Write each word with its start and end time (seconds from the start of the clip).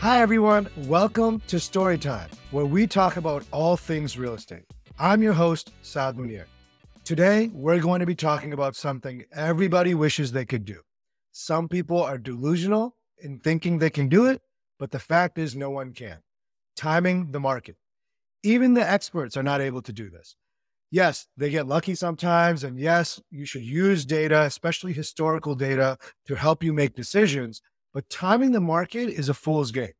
Hi, 0.00 0.20
everyone. 0.20 0.68
Welcome 0.86 1.42
to 1.48 1.56
Storytime, 1.56 2.32
where 2.52 2.64
we 2.64 2.86
talk 2.86 3.16
about 3.16 3.44
all 3.50 3.76
things 3.76 4.16
real 4.16 4.34
estate. 4.34 4.62
I'm 4.96 5.24
your 5.24 5.32
host, 5.32 5.72
Saad 5.82 6.16
Munir. 6.16 6.44
Today, 7.02 7.50
we're 7.52 7.80
going 7.80 7.98
to 7.98 8.06
be 8.06 8.14
talking 8.14 8.52
about 8.52 8.76
something 8.76 9.24
everybody 9.32 9.94
wishes 9.94 10.30
they 10.30 10.44
could 10.44 10.64
do. 10.64 10.82
Some 11.32 11.68
people 11.68 12.00
are 12.00 12.16
delusional 12.16 12.94
in 13.18 13.40
thinking 13.40 13.78
they 13.78 13.90
can 13.90 14.08
do 14.08 14.26
it, 14.26 14.40
but 14.78 14.92
the 14.92 15.00
fact 15.00 15.36
is, 15.36 15.56
no 15.56 15.68
one 15.68 15.92
can. 15.92 16.18
Timing 16.76 17.32
the 17.32 17.40
market. 17.40 17.74
Even 18.44 18.74
the 18.74 18.88
experts 18.88 19.36
are 19.36 19.42
not 19.42 19.60
able 19.60 19.82
to 19.82 19.92
do 19.92 20.10
this. 20.10 20.36
Yes, 20.92 21.26
they 21.36 21.50
get 21.50 21.66
lucky 21.66 21.96
sometimes. 21.96 22.62
And 22.62 22.78
yes, 22.78 23.20
you 23.32 23.44
should 23.44 23.64
use 23.64 24.04
data, 24.04 24.42
especially 24.42 24.92
historical 24.92 25.56
data, 25.56 25.98
to 26.28 26.36
help 26.36 26.62
you 26.62 26.72
make 26.72 26.94
decisions. 26.94 27.62
But 27.98 28.10
timing 28.10 28.52
the 28.52 28.60
market 28.60 29.08
is 29.08 29.28
a 29.28 29.34
fool's 29.34 29.72
game. 29.72 29.90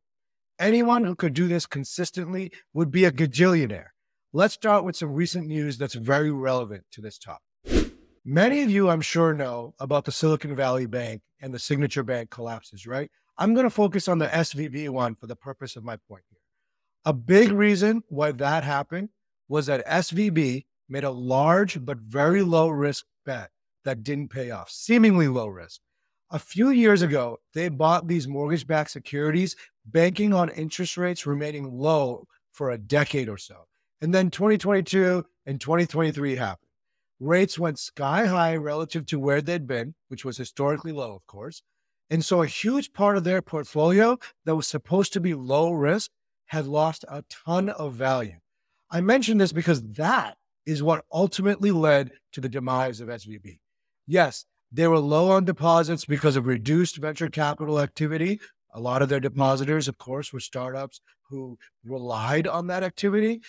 Anyone 0.61 1.03
who 1.03 1.17
could 1.17 1.35
do 1.35 1.49
this 1.49 1.67
consistently 1.67 2.53
would 2.73 2.93
be 2.93 3.05
a 3.05 3.11
gajillionaire. 3.11 3.89
Let's 4.33 4.55
start 4.55 4.85
with 4.85 4.95
some 4.95 5.15
recent 5.15 5.49
news 5.49 5.79
that's 5.79 5.95
very 5.95 6.31
relevant 6.31 6.85
to 6.93 7.01
this 7.01 7.19
topic. 7.19 7.91
Many 8.25 8.63
of 8.63 8.71
you, 8.71 8.89
I'm 8.89 9.01
sure, 9.01 9.35
know 9.35 9.75
about 9.81 10.05
the 10.05 10.13
Silicon 10.13 10.55
Valley 10.55 10.87
Bank 10.87 11.23
and 11.41 11.53
the 11.53 11.59
Signature 11.59 12.05
Bank 12.05 12.31
collapses, 12.31 12.87
right? 12.87 13.11
I'm 13.37 13.53
going 13.53 13.67
to 13.67 13.69
focus 13.69 14.07
on 14.07 14.19
the 14.19 14.29
SVB 14.29 14.91
one 14.91 15.17
for 15.17 15.27
the 15.27 15.35
purpose 15.35 15.75
of 15.75 15.83
my 15.83 15.97
point 15.97 16.23
here. 16.31 16.39
A 17.05 17.13
big 17.13 17.51
reason 17.51 18.05
why 18.11 18.31
that 18.31 18.63
happened 18.63 19.09
was 19.49 19.67
that 19.67 19.85
SVB 19.89 20.67
made 20.89 21.03
a 21.03 21.11
large 21.11 21.85
but 21.85 21.99
very 21.99 22.43
low 22.43 22.69
risk 22.69 23.07
bet 23.27 23.51
that 23.85 24.05
didn't 24.05 24.29
pay 24.29 24.53
off, 24.53 24.71
seemingly 24.71 25.27
low 25.27 25.49
risk. 25.49 25.81
A 26.31 26.39
few 26.39 26.69
years 26.69 27.01
ago, 27.01 27.39
they 27.55 27.71
bought 27.71 28.07
these 28.07 28.29
mortgage 28.29 28.67
backed 28.67 28.91
securities, 28.91 29.57
banking 29.87 30.35
on 30.35 30.51
interest 30.51 30.99
rates 30.99 31.27
remaining 31.27 31.73
low 31.73 32.27
for 32.53 32.71
a 32.71 32.77
decade 32.77 33.31
or 33.31 33.39
so. 33.39 33.65
And 34.03 34.15
then 34.15 34.31
2022 34.31 35.25
and 35.47 35.59
2023 35.59 36.37
happened. 36.37 36.69
Rates 37.19 37.59
went 37.59 37.79
sky 37.79 38.27
high 38.27 38.57
relative 38.57 39.07
to 39.07 39.19
where 39.19 39.41
they'd 39.41 39.67
been, 39.67 39.95
which 40.09 40.25
was 40.25 40.37
historically 40.37 40.93
low, 40.93 41.15
of 41.15 41.27
course. 41.27 41.63
And 42.11 42.23
so 42.23 42.43
a 42.43 42.47
huge 42.47 42.93
part 42.93 43.17
of 43.17 43.25
their 43.25 43.41
portfolio 43.41 44.19
that 44.45 44.55
was 44.55 44.69
supposed 44.69 45.15
to 45.15 45.21
be 45.21 45.33
low 45.33 45.73
risk 45.73 46.11
had 46.47 46.67
lost 46.67 47.07
a 47.09 47.25
ton 47.31 47.71
of 47.71 47.95
value. 47.95 48.37
I 48.91 49.01
mention 49.01 49.39
this 49.39 49.53
because 49.53 49.83
that 49.93 50.37
is 50.67 50.83
what 50.83 51.05
ultimately 51.11 51.71
led 51.71 52.13
to 52.33 52.43
the 52.43 52.49
demise 52.51 53.01
of 53.01 53.09
SVB. 53.09 53.59
Yes, 54.07 54.45
they 54.71 54.87
were 54.87 54.99
low 54.99 55.31
on 55.31 55.45
deposits 55.45 56.05
because 56.05 56.37
of 56.37 56.47
reduced 56.47 56.99
venture 56.99 57.31
capital 57.31 57.81
activity. 57.81 58.41
A 58.75 58.81
lot 58.81 59.01
of 59.01 59.09
their 59.09 59.21
depositors, 59.21 59.89
of 59.89 59.97
course, 59.99 60.33
were 60.33 60.41
startups 60.41 61.01
who 61.31 61.59
relied 61.85 62.47
on 62.47 62.67
that 62.67 62.83
activity. 62.83 63.41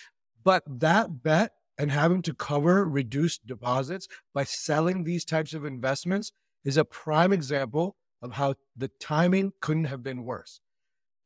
But 0.42 0.62
that 0.66 1.22
bet 1.22 1.52
and 1.76 1.90
having 1.90 2.22
to 2.22 2.34
cover 2.34 2.84
reduced 2.84 3.46
deposits 3.46 4.08
by 4.34 4.44
selling 4.44 5.04
these 5.04 5.24
types 5.24 5.52
of 5.52 5.64
investments 5.64 6.32
is 6.64 6.76
a 6.76 6.84
prime 6.84 7.32
example 7.32 7.96
of 8.22 8.32
how 8.32 8.54
the 8.76 8.90
timing 9.00 9.52
couldn't 9.60 9.84
have 9.84 10.02
been 10.02 10.24
worse. 10.24 10.60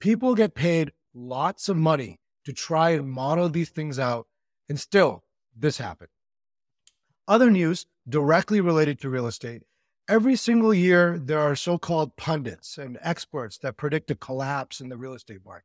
People 0.00 0.34
get 0.34 0.54
paid 0.54 0.92
lots 1.12 1.68
of 1.68 1.76
money 1.76 2.20
to 2.44 2.52
try 2.52 2.90
and 2.90 3.08
model 3.08 3.48
these 3.48 3.70
things 3.70 3.98
out, 3.98 4.26
and 4.68 4.78
still, 4.78 5.24
this 5.56 5.78
happened. 5.78 6.10
Other 7.26 7.50
news 7.50 7.86
directly 8.08 8.60
related 8.60 9.00
to 9.00 9.08
real 9.08 9.26
estate 9.26 9.62
every 10.08 10.36
single 10.36 10.74
year 10.74 11.18
there 11.18 11.40
are 11.40 11.56
so-called 11.56 12.16
pundits 12.16 12.78
and 12.78 12.98
experts 13.00 13.58
that 13.58 13.76
predict 13.76 14.10
a 14.10 14.14
collapse 14.14 14.80
in 14.80 14.88
the 14.88 14.96
real 14.96 15.14
estate 15.14 15.44
market. 15.44 15.64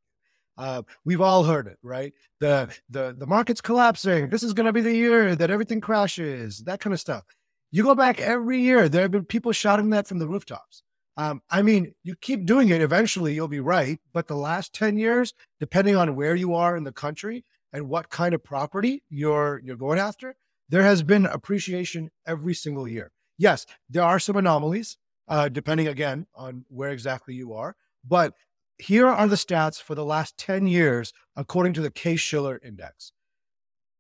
Uh, 0.58 0.82
we've 1.06 1.22
all 1.22 1.44
heard 1.46 1.68
it 1.68 1.78
right? 1.84 2.14
The 2.40 2.74
the 2.90 3.16
the 3.18 3.28
market's 3.28 3.62
collapsing. 3.62 4.30
This 4.30 4.44
is 4.44 4.54
going 4.54 4.66
to 4.66 4.74
be 4.74 4.82
the 4.82 4.96
year 4.96 5.36
that 5.36 5.50
everything 5.50 5.82
crashes 5.82 6.60
that 6.66 6.82
kind 6.82 6.94
of 6.94 7.00
stuff. 7.00 7.24
You 7.72 7.84
go 7.84 7.96
back 7.96 8.20
every 8.20 8.60
year 8.60 8.90
there 8.90 9.04
have 9.04 9.12
been 9.12 9.26
people 9.26 9.52
shouting 9.52 9.90
that 9.92 10.08
from 10.08 10.20
the 10.20 10.28
rooftops. 10.28 10.84
Um, 11.18 11.42
i 11.50 11.62
mean 11.62 11.94
you 12.04 12.16
keep 12.16 12.46
doing 12.46 12.70
it 12.70 12.82
eventually 12.82 13.34
you'll 13.34 13.50
be 13.50 13.60
right 13.60 14.00
but 14.14 14.28
the 14.28 14.38
last 14.38 14.74
10 14.74 14.98
years 14.98 15.34
depending 15.60 15.98
on 15.98 16.16
where 16.16 16.34
you 16.34 16.54
are 16.54 16.78
in 16.78 16.86
the 16.86 16.94
country 16.94 17.44
and 17.74 17.90
what 17.90 18.10
kind 18.10 18.34
of 18.34 18.42
property 18.42 19.04
you're 19.10 19.60
you're 19.62 19.76
going 19.76 20.00
after 20.00 20.36
there 20.70 20.84
has 20.84 21.04
been 21.04 21.26
appreciation 21.26 22.10
every 22.26 22.54
single 22.54 22.88
year 22.88 23.12
yes, 23.40 23.66
there 23.90 24.04
are 24.04 24.20
some 24.20 24.36
anomalies, 24.36 24.98
uh, 25.28 25.50
depending 25.50 25.88
again 25.88 26.28
on 26.36 26.66
where 26.68 26.92
exactly 26.92 27.34
you 27.34 27.54
are. 27.54 27.76
But 28.08 28.36
here 28.78 29.08
are 29.08 29.28
the 29.28 29.36
stats 29.36 29.82
for 29.82 29.96
the 29.96 30.06
last 30.06 30.38
10 30.38 30.68
years, 30.68 31.12
according 31.36 31.74
to 31.74 31.82
the 31.82 31.90
Case 31.90 32.20
Shiller 32.20 32.62
Index 32.64 33.14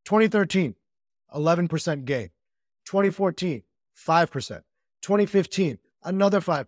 2013, 0.05 0.75
11% 1.35 2.05
gain. 2.05 2.29
2014, 2.85 3.63
5%. 3.95 4.61
2015, 5.01 5.77
another 6.03 6.39
5%. 6.39 6.67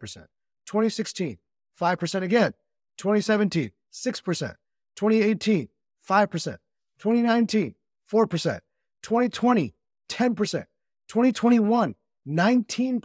2016, 0.66 1.38
5% 1.80 2.22
again. 2.22 2.54
2017, 2.98 3.72
6%. 3.92 4.56
2018, 4.96 5.70
5%. 6.08 6.58
2019, 7.00 7.76
4%. 8.12 8.60
2020, 9.02 9.74
10%. 10.10 10.66
2021, 11.08 11.96
19%. 12.28 13.02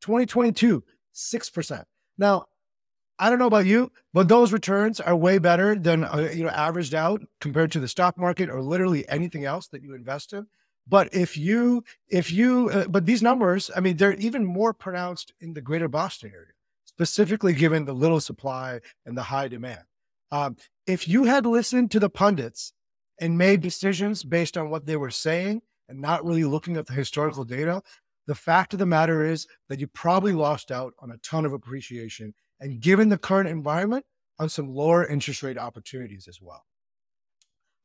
2022, 0.00 0.84
6%. 1.14 1.84
Now, 2.18 2.46
I 3.18 3.30
don't 3.30 3.38
know 3.38 3.46
about 3.46 3.66
you, 3.66 3.92
but 4.12 4.28
those 4.28 4.52
returns 4.52 5.00
are 5.00 5.14
way 5.14 5.38
better 5.38 5.76
than 5.76 6.04
uh, 6.04 6.30
you 6.34 6.42
know 6.42 6.50
averaged 6.50 6.94
out 6.94 7.22
compared 7.40 7.70
to 7.72 7.80
the 7.80 7.88
stock 7.88 8.18
market 8.18 8.50
or 8.50 8.60
literally 8.60 9.08
anything 9.08 9.44
else 9.44 9.68
that 9.68 9.82
you 9.82 9.94
invest 9.94 10.32
in. 10.32 10.46
But 10.86 11.14
if 11.14 11.36
you 11.36 11.84
if 12.08 12.32
you 12.32 12.70
uh, 12.70 12.88
but 12.88 13.06
these 13.06 13.22
numbers, 13.22 13.70
I 13.74 13.80
mean, 13.80 13.96
they're 13.96 14.14
even 14.14 14.44
more 14.44 14.74
pronounced 14.74 15.32
in 15.40 15.54
the 15.54 15.60
greater 15.60 15.88
Boston 15.88 16.32
area, 16.34 16.52
specifically 16.84 17.52
given 17.52 17.84
the 17.84 17.94
little 17.94 18.20
supply 18.20 18.80
and 19.06 19.16
the 19.16 19.22
high 19.22 19.48
demand. 19.48 19.84
Um, 20.32 20.56
if 20.86 21.06
you 21.06 21.24
had 21.24 21.46
listened 21.46 21.92
to 21.92 22.00
the 22.00 22.10
pundits 22.10 22.72
and 23.20 23.38
made 23.38 23.60
decisions 23.60 24.24
based 24.24 24.58
on 24.58 24.70
what 24.70 24.86
they 24.86 24.96
were 24.96 25.10
saying 25.10 25.62
and 25.88 26.00
not 26.00 26.24
really 26.24 26.44
looking 26.44 26.76
at 26.76 26.86
the 26.86 26.94
historical 26.94 27.44
data, 27.44 27.82
the 28.26 28.34
fact 28.34 28.72
of 28.72 28.78
the 28.78 28.86
matter 28.86 29.24
is 29.24 29.46
that 29.68 29.80
you 29.80 29.86
probably 29.86 30.32
lost 30.32 30.70
out 30.70 30.94
on 31.00 31.10
a 31.10 31.18
ton 31.18 31.44
of 31.44 31.52
appreciation. 31.52 32.34
And 32.60 32.80
given 32.80 33.08
the 33.08 33.18
current 33.18 33.48
environment, 33.48 34.06
on 34.38 34.48
some 34.48 34.68
lower 34.68 35.06
interest 35.06 35.42
rate 35.42 35.58
opportunities 35.58 36.28
as 36.28 36.40
well. 36.40 36.64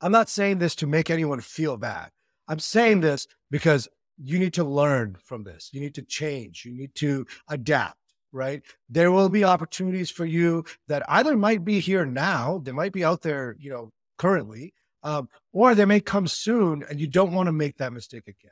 I'm 0.01 0.11
not 0.11 0.29
saying 0.29 0.59
this 0.59 0.75
to 0.75 0.88
make 0.88 1.09
anyone 1.09 1.41
feel 1.41 1.77
bad. 1.77 2.09
I'm 2.47 2.59
saying 2.59 3.01
this 3.01 3.27
because 3.51 3.88
you 4.17 4.39
need 4.39 4.53
to 4.53 4.63
learn 4.63 5.17
from 5.23 5.44
this. 5.44 5.69
You 5.72 5.81
need 5.81 5.95
to 5.95 6.01
change. 6.01 6.63
You 6.66 6.73
need 6.73 6.95
to 6.95 7.25
adapt, 7.50 8.00
right? 8.31 8.61
There 8.89 9.11
will 9.11 9.29
be 9.29 9.44
opportunities 9.44 10.09
for 10.09 10.25
you 10.25 10.66
that 10.88 11.03
either 11.09 11.38
might 11.38 11.63
be 11.63 11.79
here 11.79 12.06
now, 12.06 12.61
they 12.63 12.71
might 12.71 12.94
be 12.94 13.03
out 13.03 13.21
there, 13.21 13.56
you 13.59 13.69
know, 13.69 13.91
currently, 14.17 14.73
um, 15.03 15.29
or 15.53 15.75
they 15.75 15.85
may 15.85 16.00
come 16.00 16.27
soon 16.27 16.83
and 16.89 17.00
you 17.00 17.07
don't 17.07 17.33
want 17.33 17.47
to 17.47 17.53
make 17.53 17.77
that 17.77 17.94
mistake 17.94 18.27
again. 18.27 18.51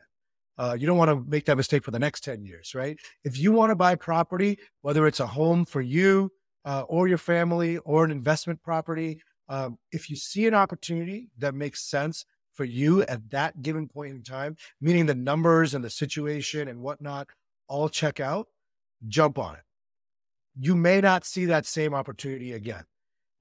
Uh, 0.57 0.75
you 0.77 0.87
don't 0.87 0.97
want 0.97 1.09
to 1.09 1.23
make 1.29 1.45
that 1.45 1.57
mistake 1.57 1.83
for 1.83 1.91
the 1.91 1.99
next 1.99 2.23
10 2.23 2.43
years, 2.43 2.73
right? 2.73 2.97
If 3.23 3.37
you 3.37 3.51
want 3.51 3.69
to 3.69 3.75
buy 3.75 3.95
property, 3.95 4.57
whether 4.81 5.05
it's 5.05 5.19
a 5.19 5.27
home 5.27 5.65
for 5.65 5.81
you 5.81 6.31
uh, 6.65 6.81
or 6.87 7.07
your 7.07 7.17
family 7.17 7.77
or 7.79 8.03
an 8.03 8.11
investment 8.11 8.61
property, 8.61 9.21
um, 9.49 9.77
if 9.91 10.09
you 10.09 10.15
see 10.15 10.47
an 10.47 10.53
opportunity 10.53 11.29
that 11.37 11.53
makes 11.53 11.83
sense 11.83 12.25
for 12.53 12.65
you 12.65 13.03
at 13.03 13.29
that 13.29 13.61
given 13.61 13.87
point 13.87 14.15
in 14.15 14.23
time, 14.23 14.57
meaning 14.81 15.05
the 15.05 15.15
numbers 15.15 15.73
and 15.73 15.85
the 15.85 15.89
situation 15.89 16.67
and 16.67 16.81
whatnot 16.81 17.27
all 17.67 17.87
check 17.87 18.19
out, 18.19 18.47
jump 19.07 19.37
on 19.37 19.55
it. 19.55 19.61
You 20.59 20.75
may 20.75 21.01
not 21.01 21.23
see 21.23 21.45
that 21.45 21.67
same 21.67 21.93
opportunity 21.93 22.53
again. 22.53 22.83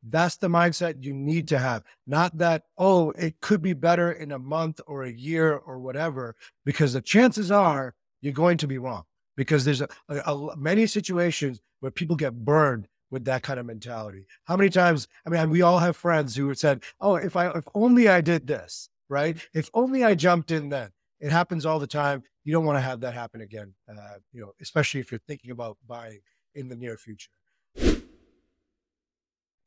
That's 0.02 0.36
the 0.36 0.48
mindset 0.48 1.02
you 1.02 1.12
need 1.12 1.48
to 1.48 1.58
have. 1.58 1.82
Not 2.06 2.38
that, 2.38 2.64
oh, 2.78 3.10
it 3.12 3.40
could 3.40 3.62
be 3.62 3.72
better 3.72 4.12
in 4.12 4.32
a 4.32 4.38
month 4.38 4.80
or 4.86 5.04
a 5.04 5.12
year 5.12 5.56
or 5.56 5.78
whatever, 5.78 6.36
because 6.64 6.92
the 6.92 7.00
chances 7.00 7.50
are 7.50 7.94
you're 8.20 8.32
going 8.32 8.58
to 8.58 8.66
be 8.66 8.78
wrong. 8.78 9.04
Because 9.36 9.64
there's 9.64 9.82
a, 9.82 9.88
a, 10.08 10.16
a 10.16 10.56
many 10.56 10.86
situations 10.86 11.60
where 11.80 11.90
people 11.92 12.16
get 12.16 12.32
burned 12.32 12.88
with 13.10 13.24
that 13.26 13.42
kind 13.42 13.60
of 13.60 13.66
mentality. 13.66 14.26
How 14.44 14.56
many 14.56 14.70
times? 14.70 15.08
I 15.26 15.30
mean, 15.30 15.50
we 15.50 15.62
all 15.62 15.78
have 15.78 15.96
friends 15.96 16.34
who 16.34 16.54
said, 16.54 16.82
"Oh, 17.00 17.16
if 17.16 17.36
I, 17.36 17.50
if 17.50 17.64
only 17.74 18.08
I 18.08 18.22
did 18.22 18.46
this, 18.46 18.88
right? 19.08 19.36
If 19.52 19.70
only 19.74 20.04
I 20.04 20.14
jumped 20.14 20.50
in 20.50 20.70
then." 20.70 20.90
It 21.20 21.32
happens 21.32 21.64
all 21.64 21.78
the 21.78 21.86
time. 21.86 22.22
You 22.44 22.52
don't 22.52 22.64
want 22.64 22.76
to 22.76 22.82
have 22.82 23.00
that 23.00 23.14
happen 23.14 23.40
again. 23.40 23.74
Uh, 23.88 24.18
you 24.32 24.40
know, 24.40 24.52
especially 24.60 25.00
if 25.00 25.10
you're 25.10 25.20
thinking 25.26 25.50
about 25.50 25.78
buying 25.86 26.20
in 26.54 26.68
the 26.68 26.76
near 26.76 26.96
future. 26.96 27.30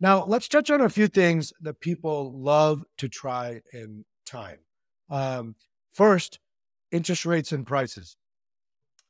Now, 0.01 0.23
let's 0.25 0.47
touch 0.47 0.71
on 0.71 0.81
a 0.81 0.89
few 0.89 1.07
things 1.07 1.51
that 1.61 1.81
people 1.81 2.31
love 2.39 2.83
to 2.97 3.09
try 3.09 3.61
in 3.73 4.05
time. 4.25 4.59
Um, 5.09 5.55
first, 5.93 6.39
interest 6.91 7.25
rates 7.25 7.51
and 7.51 7.65
prices. 7.67 8.15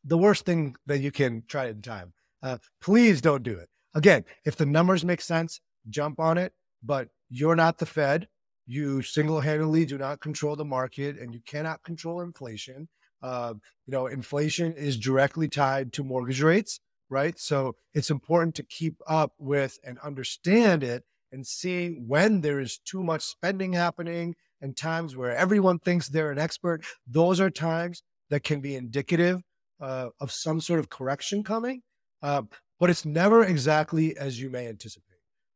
The 0.04 0.18
worst 0.18 0.46
thing 0.46 0.76
that 0.88 1.00
you 1.00 1.12
can 1.12 1.44
try 1.48 1.68
in 1.68 1.82
time. 1.82 2.14
Uh, 2.42 2.58
please 2.82 3.22
don't 3.22 3.44
do 3.44 3.58
it. 3.58 3.70
Again, 3.94 4.24
if 4.46 4.56
the 4.56 4.66
numbers 4.66 5.06
make 5.06 5.22
sense, 5.22 5.62
jump 5.90 6.20
on 6.20 6.38
it, 6.38 6.54
but 6.82 7.10
you're 7.30 7.56
not 7.56 7.78
the 7.78 7.86
Fed. 7.86 8.28
You 8.66 9.02
single 9.02 9.42
handedly 9.42 9.86
do 9.86 9.98
not 9.98 10.22
control 10.22 10.56
the 10.56 10.66
market 10.66 11.18
and 11.18 11.34
you 11.34 11.42
cannot 11.46 11.84
control 11.84 12.22
inflation. 12.22 12.88
Uh, 13.22 13.56
you 13.86 13.92
know, 13.92 14.08
inflation 14.08 14.74
is 14.74 14.98
directly 14.98 15.50
tied 15.50 15.92
to 15.94 16.04
mortgage 16.04 16.42
rates, 16.42 16.80
right? 17.10 17.40
So 17.40 17.76
it's 17.94 18.10
important 18.10 18.56
to 18.56 18.64
keep 18.64 18.96
up 19.08 19.34
with 19.38 19.80
and 19.84 19.98
understand 20.00 20.84
it 20.84 21.04
and 21.32 21.46
see 21.46 22.00
when 22.06 22.42
there 22.42 22.60
is 22.60 22.78
too 22.78 23.04
much 23.04 23.22
spending 23.22 23.74
happening 23.74 24.36
and 24.62 24.76
times 24.76 25.16
where 25.16 25.36
everyone 25.36 25.80
thinks 25.80 26.08
they're 26.08 26.32
an 26.32 26.40
expert. 26.40 26.84
Those 27.08 27.40
are 27.40 27.50
times 27.50 28.04
that 28.30 28.44
can 28.44 28.62
be 28.62 28.76
indicative 28.76 29.42
uh, 29.80 30.10
of 30.20 30.32
some 30.32 30.62
sort 30.62 30.80
of 30.80 30.90
correction 30.90 31.44
coming, 31.44 31.82
uh, 32.22 32.44
but 32.80 32.90
it's 32.90 33.06
never 33.06 33.44
exactly 33.44 34.18
as 34.18 34.40
you 34.40 34.50
may 34.50 34.68
anticipate. 34.68 35.06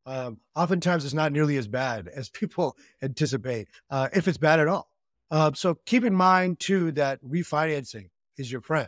Um, 0.06 0.40
oftentimes, 0.56 1.06
it's 1.06 1.14
not 1.14 1.32
nearly 1.32 1.58
as 1.58 1.68
bad 1.68 2.08
as 2.08 2.30
people 2.34 2.76
anticipate, 3.02 3.68
uh, 3.90 4.10
if 4.14 4.28
it's 4.28 4.38
bad 4.38 4.60
at 4.60 4.68
all. 4.68 4.90
Uh, 5.32 5.52
so 5.54 5.76
keep 5.86 6.04
in 6.04 6.14
mind 6.14 6.60
too 6.60 6.92
that 6.92 7.24
refinancing 7.24 8.10
is 8.38 8.52
your 8.52 8.62
friend. 8.62 8.88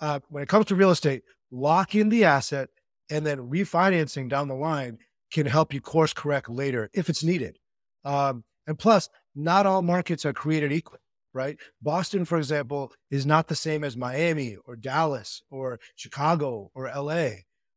Uh, 0.00 0.20
when 0.28 0.42
it 0.42 0.48
comes 0.48 0.66
to 0.66 0.74
real 0.74 0.90
estate, 0.90 1.22
lock 1.54 1.94
in 1.94 2.08
the 2.08 2.24
asset 2.24 2.68
and 3.10 3.24
then 3.24 3.50
refinancing 3.50 4.28
down 4.28 4.48
the 4.48 4.54
line 4.54 4.98
can 5.32 5.46
help 5.46 5.72
you 5.72 5.80
course 5.80 6.12
correct 6.12 6.48
later 6.48 6.90
if 6.92 7.08
it's 7.08 7.24
needed. 7.24 7.58
Um, 8.04 8.44
and 8.66 8.78
plus, 8.78 9.08
not 9.34 9.66
all 9.66 9.82
markets 9.82 10.24
are 10.24 10.32
created 10.32 10.72
equal, 10.72 10.98
right? 11.32 11.58
Boston, 11.82 12.24
for 12.24 12.38
example, 12.38 12.92
is 13.10 13.26
not 13.26 13.48
the 13.48 13.54
same 13.54 13.84
as 13.84 13.96
Miami 13.96 14.56
or 14.66 14.76
Dallas 14.76 15.42
or 15.50 15.80
Chicago 15.96 16.70
or 16.74 16.90
LA. 16.94 17.28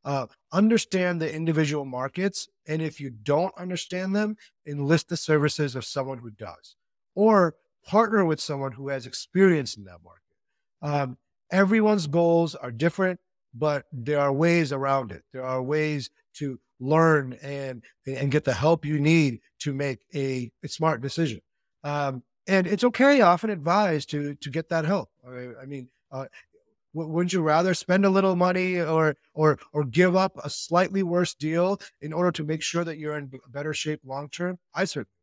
Uh, 0.06 0.28
understand 0.54 1.20
the 1.20 1.34
individual 1.34 1.84
markets. 1.84 2.48
And 2.68 2.82
if 2.82 3.00
you 3.00 3.10
don't 3.10 3.54
understand 3.58 4.16
them, 4.16 4.38
enlist 4.66 5.10
the 5.10 5.18
services 5.18 5.76
of 5.76 5.84
someone 5.84 6.20
who 6.20 6.30
does, 6.30 6.76
or 7.16 7.56
partner 7.86 8.24
with 8.24 8.40
someone 8.40 8.74
who 8.74 8.90
has 8.90 9.06
experience 9.06 9.76
in 9.76 9.84
that 9.86 10.00
market. 10.04 10.22
Um, 10.82 11.18
everyone's 11.52 12.08
goals 12.08 12.56
are 12.56 12.72
different, 12.72 13.20
but 13.57 13.86
there 13.92 14.19
are 14.19 14.33
ways 14.33 14.71
around 14.71 15.12
it. 15.12 15.24
There 15.33 15.44
are 15.44 15.62
ways 15.62 16.09
to 16.36 16.59
learn 16.80 17.33
and 17.42 17.83
and 18.06 18.31
get 18.31 18.44
the 18.44 18.54
help 18.54 18.86
you 18.86 19.00
need 19.00 19.39
to 19.59 19.74
make 19.74 20.00
a, 20.13 20.51
a 20.63 20.68
smart 20.68 21.01
decision. 21.01 21.42
Um, 21.83 22.24
and 22.48 22.68
it's 22.68 22.83
okay, 22.83 23.21
often 23.21 23.50
advised 23.50 24.09
to 24.12 24.36
to 24.36 24.50
get 24.50 24.69
that 24.69 24.86
help. 24.86 25.09
I, 25.27 25.65
mean, 25.65 25.89
uh, 26.12 26.25
w- 26.94 27.12
wouldn't 27.12 27.33
you 27.33 27.42
rather 27.42 27.74
spend 27.74 28.06
a 28.06 28.09
little 28.09 28.36
money 28.36 28.80
or 28.80 29.15
or 29.33 29.59
or 29.74 29.83
give 29.83 30.15
up 30.15 30.38
a 30.44 30.50
slightly 30.50 31.04
worse 31.04 31.33
deal 31.33 31.80
in 32.01 32.13
order 32.13 32.31
to 32.31 32.44
make 32.44 32.62
sure 32.62 32.83
that 32.83 32.98
you're 32.98 33.18
in 33.18 33.31
better 33.50 33.74
shape 33.74 34.01
long 34.06 34.30
term? 34.30 34.59
I 34.74 34.86
certainly. 34.86 35.17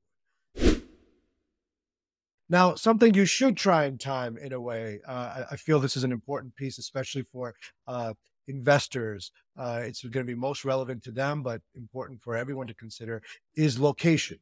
Now, 2.48 2.74
something 2.74 3.14
you 3.14 3.24
should 3.24 3.56
try 3.56 3.84
and 3.84 3.98
time 3.98 4.36
in 4.36 4.52
a 4.52 4.60
way. 4.60 5.00
Uh, 5.06 5.12
I, 5.12 5.44
I, 5.52 5.56
feel 5.56 5.80
this 5.80 5.96
is 5.96 6.04
an 6.04 6.12
important 6.12 6.54
piece, 6.56 6.78
especially 6.78 7.22
for 7.22 7.54
uh, 7.86 8.12
investors. 8.48 9.32
Uh, 9.58 9.80
it's 9.82 10.02
going 10.02 10.26
to 10.26 10.32
be 10.32 10.38
most 10.38 10.64
relevant 10.64 11.02
to 11.04 11.10
them, 11.10 11.42
but 11.42 11.62
important 11.74 12.22
for 12.22 12.36
everyone 12.36 12.66
to 12.66 12.74
consider 12.74 13.22
is 13.56 13.80
location. 13.80 14.38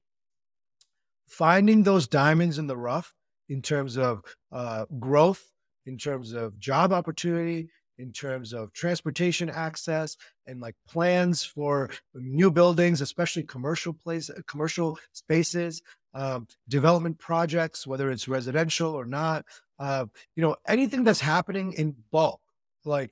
Finding 1.28 1.84
those 1.84 2.08
diamonds 2.08 2.58
in 2.58 2.66
the 2.66 2.76
rough 2.76 3.14
in 3.49 3.62
terms 3.62 3.96
of 3.96 4.22
uh, 4.50 4.87
growth, 4.99 5.52
in 5.87 5.96
terms 5.96 6.32
of 6.32 6.58
job 6.58 6.93
opportunity, 6.93 7.69
in 7.99 8.12
terms 8.12 8.52
of 8.52 8.72
transportation 8.72 9.49
access 9.49 10.16
and 10.46 10.60
like 10.60 10.75
plans 10.88 11.44
for 11.44 11.90
new 12.14 12.50
buildings, 12.50 13.00
especially 13.00 13.43
commercial 13.44 13.93
place, 13.93 14.31
commercial 14.49 14.99
spaces, 15.12 15.82
um, 16.14 16.47
development 16.69 17.19
projects, 17.19 17.87
whether 17.87 18.11
it's 18.11 18.29
residential 18.29 18.93
or 18.94 19.05
not. 19.05 19.44
Uh, 19.79 20.06
you 20.37 20.43
know, 20.43 20.56
anything 20.67 21.05
that's 21.05 21.20
happening 21.20 21.73
in 21.73 21.94
bulk, 22.11 22.41
like 22.85 23.11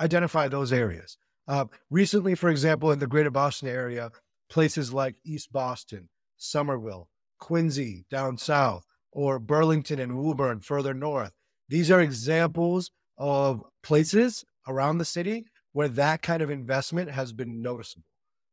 identify 0.00 0.48
those 0.48 0.72
areas. 0.72 1.16
Uh, 1.46 1.64
recently, 1.90 2.34
for 2.34 2.50
example, 2.50 2.90
in 2.92 2.98
the 2.98 3.06
greater 3.06 3.30
Boston 3.30 3.68
area, 3.68 4.10
places 4.50 4.92
like 4.92 5.16
East 5.24 5.52
Boston, 5.52 6.08
Somerville, 6.36 7.08
Quincy 7.38 8.04
down 8.10 8.36
south, 8.36 8.84
or 9.12 9.38
Burlington 9.38 9.98
and 9.98 10.18
Woburn 10.18 10.60
further 10.60 10.92
north. 10.92 11.32
These 11.68 11.90
are 11.90 12.00
examples 12.00 12.90
of 13.16 13.62
places 13.82 14.44
around 14.66 14.98
the 14.98 15.04
city 15.04 15.46
where 15.72 15.88
that 15.88 16.22
kind 16.22 16.42
of 16.42 16.50
investment 16.50 17.10
has 17.10 17.32
been 17.32 17.62
noticeable. 17.62 18.04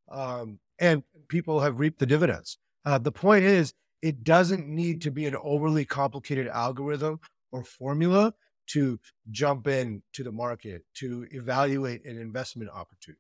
Um, 0.10 0.60
and 0.80 1.04
people 1.28 1.62
have 1.62 1.80
reaped 1.80 2.00
the 2.00 2.06
dividends. 2.06 2.58
Uh, 2.86 2.98
the 2.98 3.12
point 3.12 3.44
is, 3.44 3.74
it 4.02 4.24
doesn't 4.24 4.68
need 4.68 5.02
to 5.02 5.12
be 5.12 5.26
an 5.26 5.36
overly 5.42 5.86
complicated 5.86 6.48
algorithm 6.48 7.20
or 7.52 7.64
formula 7.64 8.34
to 8.68 9.00
jump 9.32 9.68
in 9.68 10.04
to 10.14 10.24
the 10.24 10.32
market 10.32 10.84
to 10.96 11.26
evaluate 11.32 12.06
an 12.06 12.20
investment 12.20 12.70
opportunity. 12.70 13.20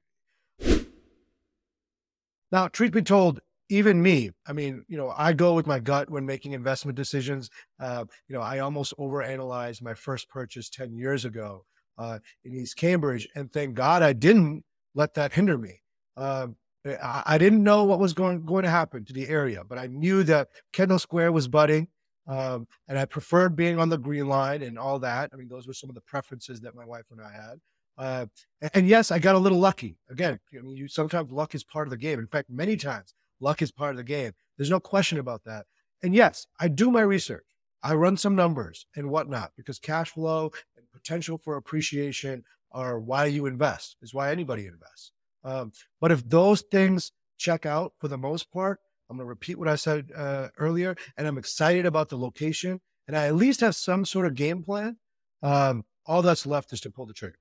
Now, 2.51 2.67
truth 2.67 2.91
be 2.91 3.01
told, 3.01 3.41
even 3.69 4.01
me, 4.01 4.31
I 4.45 4.53
mean, 4.53 4.85
you 4.87 4.97
know, 4.97 5.11
I 5.15 5.33
go 5.33 5.55
with 5.55 5.65
my 5.65 5.79
gut 5.79 6.09
when 6.09 6.25
making 6.25 6.51
investment 6.51 6.95
decisions. 6.95 7.49
Uh, 7.79 8.05
you 8.27 8.35
know, 8.35 8.41
I 8.41 8.59
almost 8.59 8.93
overanalyzed 8.99 9.81
my 9.81 9.95
first 9.95 10.29
purchase 10.29 10.69
10 10.69 10.95
years 10.95 11.25
ago 11.25 11.65
uh, 11.97 12.19
in 12.43 12.53
East 12.53 12.77
Cambridge. 12.77 13.27
And 13.35 13.51
thank 13.51 13.73
God 13.73 14.03
I 14.03 14.13
didn't 14.13 14.63
let 14.93 15.15
that 15.15 15.33
hinder 15.33 15.57
me. 15.57 15.81
Uh, 16.15 16.47
I, 16.85 17.37
didn't 17.37 17.63
know 17.63 17.83
what 17.83 17.99
was 17.99 18.13
going, 18.13 18.45
going 18.45 18.63
to 18.63 18.69
happen 18.69 19.05
to 19.05 19.13
the 19.13 19.27
area, 19.27 19.63
but 19.67 19.77
I 19.77 19.87
knew 19.87 20.23
that 20.23 20.49
Kendall 20.71 20.99
Square 20.99 21.31
was 21.31 21.47
budding. 21.47 21.87
Um, 22.27 22.67
and 22.87 22.97
I 22.97 23.05
preferred 23.05 23.55
being 23.55 23.79
on 23.79 23.89
the 23.89 23.97
green 23.97 24.27
line 24.27 24.63
and 24.63 24.79
all 24.79 24.97
that. 24.99 25.29
I 25.31 25.35
mean, 25.35 25.47
those 25.47 25.67
were 25.67 25.73
some 25.73 25.89
of 25.89 25.95
the 25.95 26.01
preferences 26.01 26.61
that 26.61 26.75
my 26.75 26.85
wife 26.85 27.05
and 27.11 27.21
I 27.21 27.31
had. 27.31 27.59
Uh, 27.97 28.25
and, 28.61 28.71
and, 28.73 28.87
yes, 28.87 29.11
I 29.11 29.19
got 29.19 29.35
a 29.35 29.39
little 29.39 29.59
lucky. 29.59 29.97
Again, 30.09 30.39
I 30.53 30.61
mean, 30.61 30.75
you 30.75 30.87
sometimes 30.87 31.31
luck 31.31 31.55
is 31.55 31.63
part 31.63 31.87
of 31.87 31.91
the 31.91 31.97
game. 31.97 32.19
In 32.19 32.27
fact, 32.27 32.49
many 32.49 32.77
times 32.77 33.13
luck 33.39 33.61
is 33.61 33.71
part 33.71 33.91
of 33.91 33.97
the 33.97 34.03
game. 34.03 34.31
There's 34.57 34.71
no 34.71 34.79
question 34.79 35.19
about 35.19 35.43
that. 35.45 35.65
And 36.03 36.13
yes, 36.13 36.45
I 36.59 36.67
do 36.67 36.91
my 36.91 37.01
research. 37.01 37.45
I 37.83 37.93
run 37.93 38.17
some 38.17 38.35
numbers 38.35 38.87
and 38.95 39.09
whatnot 39.09 39.51
because 39.55 39.79
cash 39.79 40.09
flow 40.09 40.51
and 40.75 40.85
potential 40.91 41.37
for 41.37 41.55
appreciation 41.55 42.43
are 42.71 42.99
why 42.99 43.25
you 43.25 43.45
invest. 43.45 43.95
Is 44.01 44.13
why 44.13 44.31
anybody 44.31 44.65
invests. 44.65 45.11
Um, 45.45 45.71
but 46.01 46.11
if 46.11 46.27
those 46.27 46.61
things 46.71 47.11
check 47.37 47.65
out 47.65 47.93
for 47.99 48.07
the 48.07 48.17
most 48.17 48.51
part, 48.51 48.79
I'm 49.09 49.17
going 49.17 49.25
to 49.25 49.29
repeat 49.29 49.59
what 49.59 49.67
I 49.67 49.75
said 49.75 50.09
uh, 50.15 50.49
earlier, 50.57 50.95
and 51.15 51.27
I'm 51.27 51.37
excited 51.37 51.85
about 51.85 52.09
the 52.09 52.17
location, 52.17 52.81
and 53.07 53.15
I 53.15 53.27
at 53.27 53.35
least 53.35 53.61
have 53.61 53.75
some 53.75 54.03
sort 54.03 54.25
of 54.25 54.35
game 54.35 54.63
plan. 54.63 54.97
Um, 55.43 55.85
all 56.07 56.23
that's 56.23 56.45
left 56.45 56.73
is 56.73 56.81
to 56.81 56.89
pull 56.89 57.05
the 57.05 57.13
trigger. 57.13 57.37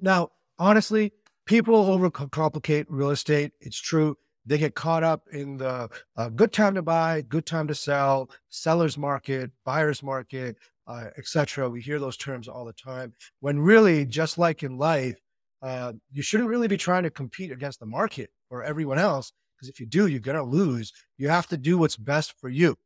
Now, 0.00 0.30
honestly, 0.58 1.12
people 1.44 1.86
overcomplicate 1.86 2.86
real 2.88 3.10
estate. 3.10 3.52
It's 3.60 3.80
true. 3.80 4.16
They 4.46 4.58
get 4.58 4.74
caught 4.74 5.02
up 5.02 5.24
in 5.32 5.58
the 5.58 5.90
uh, 6.16 6.28
good 6.30 6.52
time 6.52 6.74
to 6.76 6.82
buy, 6.82 7.22
good 7.22 7.44
time 7.44 7.66
to 7.68 7.74
sell, 7.74 8.30
seller's 8.48 8.96
market, 8.96 9.50
buyer's 9.64 10.02
market, 10.02 10.56
uh, 10.86 11.06
etc. 11.18 11.68
We 11.68 11.82
hear 11.82 11.98
those 11.98 12.16
terms 12.16 12.48
all 12.48 12.64
the 12.64 12.72
time. 12.72 13.12
When 13.40 13.58
really, 13.58 14.06
just 14.06 14.38
like 14.38 14.62
in 14.62 14.78
life, 14.78 15.18
uh, 15.62 15.92
you 16.10 16.22
shouldn't 16.22 16.48
really 16.48 16.68
be 16.68 16.76
trying 16.76 17.02
to 17.02 17.10
compete 17.10 17.52
against 17.52 17.80
the 17.80 17.86
market 17.86 18.30
or 18.50 18.62
everyone 18.62 18.98
else. 18.98 19.32
Because 19.56 19.68
if 19.68 19.80
you 19.80 19.86
do, 19.86 20.06
you're 20.06 20.20
going 20.20 20.36
to 20.36 20.42
lose. 20.42 20.92
You 21.16 21.28
have 21.28 21.48
to 21.48 21.56
do 21.56 21.78
what's 21.78 21.96
best 21.96 22.34
for 22.40 22.48
you. 22.48 22.76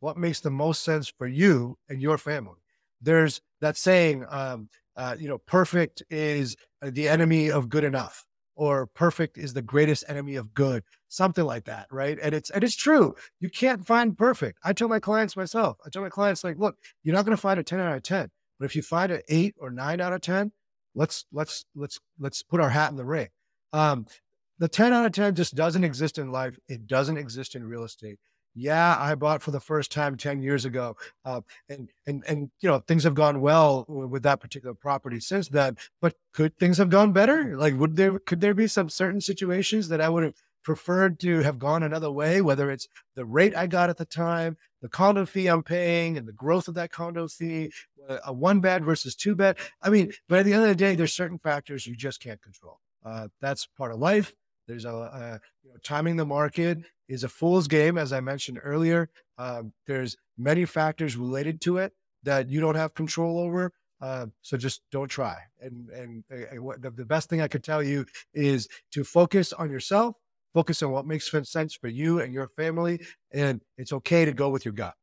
What 0.00 0.16
makes 0.16 0.40
the 0.40 0.50
most 0.50 0.82
sense 0.82 1.12
for 1.16 1.26
you 1.26 1.76
and 1.88 2.00
your 2.00 2.18
family? 2.18 2.58
There's 3.00 3.40
that 3.60 3.76
saying, 3.76 4.24
um, 4.30 4.68
uh, 4.96 5.16
you 5.18 5.28
know, 5.28 5.38
perfect 5.38 6.02
is 6.10 6.56
the 6.80 7.08
enemy 7.08 7.50
of 7.50 7.68
good 7.68 7.84
enough, 7.84 8.24
or 8.56 8.86
perfect 8.86 9.38
is 9.38 9.52
the 9.52 9.62
greatest 9.62 10.04
enemy 10.08 10.36
of 10.36 10.54
good, 10.54 10.82
something 11.08 11.44
like 11.44 11.64
that, 11.64 11.86
right? 11.90 12.18
And 12.22 12.34
it's 12.34 12.50
and 12.50 12.64
it's 12.64 12.76
true. 12.76 13.14
You 13.40 13.50
can't 13.50 13.86
find 13.86 14.16
perfect. 14.16 14.58
I 14.64 14.72
tell 14.72 14.88
my 14.88 15.00
clients 15.00 15.36
myself. 15.36 15.76
I 15.84 15.90
tell 15.90 16.02
my 16.02 16.08
clients 16.08 16.44
like, 16.44 16.58
look, 16.58 16.76
you're 17.02 17.14
not 17.14 17.24
going 17.24 17.36
to 17.36 17.40
find 17.40 17.60
a 17.60 17.62
ten 17.62 17.80
out 17.80 17.96
of 17.96 18.02
ten, 18.02 18.30
but 18.58 18.66
if 18.66 18.76
you 18.76 18.82
find 18.82 19.12
an 19.12 19.22
eight 19.28 19.54
or 19.58 19.70
nine 19.70 20.00
out 20.00 20.12
of 20.12 20.20
ten, 20.20 20.52
let's 20.94 21.26
let's 21.32 21.64
let's 21.74 22.00
let's 22.18 22.42
put 22.42 22.60
our 22.60 22.70
hat 22.70 22.90
in 22.90 22.96
the 22.96 23.04
ring. 23.04 23.28
Um, 23.72 24.06
the 24.58 24.68
10 24.68 24.92
out 24.92 25.06
of 25.06 25.12
10 25.12 25.34
just 25.34 25.54
doesn't 25.54 25.82
exist 25.82 26.18
in 26.18 26.30
life. 26.30 26.58
It 26.68 26.86
doesn't 26.86 27.16
exist 27.16 27.56
in 27.56 27.64
real 27.64 27.84
estate. 27.84 28.18
Yeah, 28.54 28.96
I 28.98 29.14
bought 29.14 29.42
for 29.42 29.50
the 29.50 29.60
first 29.60 29.90
time 29.90 30.16
10 30.16 30.42
years 30.42 30.66
ago. 30.66 30.96
Uh, 31.24 31.40
and, 31.70 31.88
and, 32.06 32.22
and, 32.28 32.50
you 32.60 32.68
know, 32.68 32.78
things 32.80 33.02
have 33.04 33.14
gone 33.14 33.40
well 33.40 33.86
with 33.88 34.22
that 34.24 34.40
particular 34.40 34.74
property 34.74 35.20
since 35.20 35.48
then, 35.48 35.78
but 36.02 36.14
could 36.34 36.56
things 36.58 36.76
have 36.76 36.90
gone 36.90 37.12
better? 37.12 37.56
Like, 37.56 37.78
would 37.78 37.96
there, 37.96 38.18
could 38.20 38.40
there 38.40 38.52
be 38.52 38.66
some 38.66 38.90
certain 38.90 39.22
situations 39.22 39.88
that 39.88 40.02
I 40.02 40.08
would 40.10 40.24
have 40.24 40.34
preferred 40.62 41.18
to 41.20 41.40
have 41.40 41.58
gone 41.58 41.82
another 41.82 42.10
way, 42.10 42.40
whether 42.40 42.70
it's 42.70 42.88
the 43.14 43.24
rate 43.24 43.56
I 43.56 43.66
got 43.66 43.90
at 43.90 43.96
the 43.96 44.04
time, 44.04 44.56
the 44.80 44.88
condo 44.88 45.26
fee 45.26 45.46
I'm 45.48 45.62
paying 45.62 46.16
and 46.16 46.26
the 46.26 46.32
growth 46.32 46.68
of 46.68 46.74
that 46.74 46.90
condo 46.90 47.28
fee, 47.28 47.70
a 48.24 48.32
one 48.32 48.60
bed 48.60 48.84
versus 48.84 49.14
two 49.14 49.34
bed. 49.34 49.56
I 49.80 49.90
mean, 49.90 50.12
but 50.28 50.40
at 50.40 50.44
the 50.44 50.52
end 50.52 50.62
of 50.62 50.68
the 50.68 50.74
day, 50.74 50.94
there's 50.94 51.12
certain 51.12 51.38
factors 51.38 51.86
you 51.86 51.96
just 51.96 52.20
can't 52.20 52.42
control. 52.42 52.80
Uh, 53.04 53.28
that's 53.40 53.66
part 53.66 53.92
of 53.92 53.98
life. 53.98 54.34
There's 54.66 54.84
a, 54.84 54.90
a 54.90 55.40
you 55.64 55.70
know, 55.70 55.76
timing 55.82 56.16
the 56.16 56.26
market 56.26 56.78
is 57.08 57.24
a 57.24 57.28
fool's 57.28 57.68
game, 57.68 57.98
as 57.98 58.12
I 58.12 58.20
mentioned 58.20 58.60
earlier. 58.62 59.08
Um, 59.38 59.72
there's 59.86 60.16
many 60.38 60.64
factors 60.64 61.16
related 61.16 61.60
to 61.62 61.78
it 61.78 61.92
that 62.22 62.48
you 62.48 62.60
don't 62.60 62.76
have 62.76 62.94
control 62.94 63.38
over. 63.38 63.72
Uh, 64.00 64.26
so 64.40 64.56
just 64.56 64.82
don't 64.90 65.08
try. 65.08 65.36
And 65.60 65.88
and 65.90 66.24
uh, 66.32 66.74
the, 66.80 66.90
the 66.90 67.04
best 67.04 67.30
thing 67.30 67.40
I 67.40 67.48
could 67.48 67.62
tell 67.62 67.82
you 67.82 68.04
is 68.34 68.68
to 68.92 69.04
focus 69.04 69.52
on 69.52 69.70
yourself, 69.70 70.16
focus 70.52 70.82
on 70.82 70.90
what 70.90 71.06
makes 71.06 71.30
sense 71.30 71.74
for 71.74 71.88
you 71.88 72.20
and 72.20 72.32
your 72.32 72.48
family, 72.48 73.00
and 73.32 73.60
it's 73.78 73.92
okay 73.92 74.24
to 74.24 74.32
go 74.32 74.48
with 74.48 74.64
your 74.64 74.74
gut. 74.74 74.94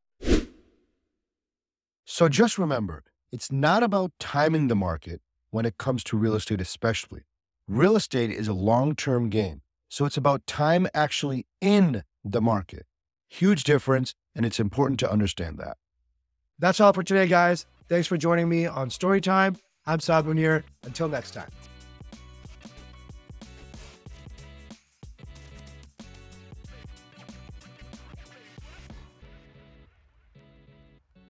So 2.06 2.28
just 2.28 2.58
remember, 2.58 3.04
it's 3.32 3.52
not 3.52 3.84
about 3.84 4.12
timing 4.20 4.68
the 4.68 4.76
market 4.76 5.22
when 5.52 5.66
it 5.66 5.78
comes 5.78 6.04
to 6.06 6.18
real 6.18 6.36
estate, 6.36 6.62
especially. 6.62 7.22
Real 7.68 7.96
estate 7.96 8.32
is 8.32 8.48
a 8.48 8.54
long 8.54 8.96
term 8.96 9.30
game. 9.30 9.62
So 9.90 10.06
it's 10.06 10.18
about 10.18 10.46
time 10.48 10.88
actually 10.94 11.46
in 11.62 12.04
the 12.24 12.42
market. 12.42 12.86
Huge 13.28 13.64
difference, 13.64 14.16
and 14.36 14.46
it's 14.46 14.60
important 14.60 15.00
to 15.02 15.12
understand 15.12 15.60
that. 15.60 15.78
That's 16.58 16.80
all 16.80 16.94
for 16.94 17.04
today, 17.04 17.28
guys. 17.28 17.66
Thanks 17.88 18.08
for 18.08 18.18
joining 18.18 18.50
me 18.50 18.66
on 18.66 18.90
Storytime. 18.90 19.58
I'm 19.86 20.00
Saad 20.00 20.26
Munir. 20.26 20.64
Until 20.84 21.08
next 21.08 21.32
time. 21.32 21.50